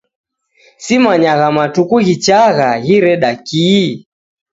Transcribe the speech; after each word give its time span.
Simanyagha 0.83 1.47
matuku 1.57 1.95
ghichagha 2.05 2.69
ghireda 2.83 3.29
kihi? 3.47 3.87